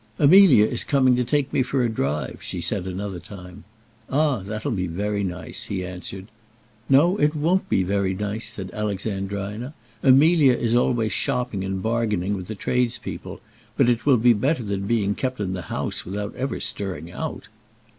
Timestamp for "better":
14.33-14.63